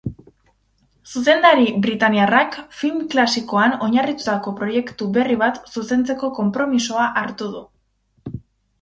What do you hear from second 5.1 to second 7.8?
berri bat zuzentzeko konpromisoa hartu du.